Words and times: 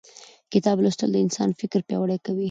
کتاب 0.53 0.77
لوستل 0.83 1.09
د 1.13 1.17
انسان 1.25 1.49
فکر 1.59 1.79
پیاوړی 1.87 2.17
کوي 2.25 2.39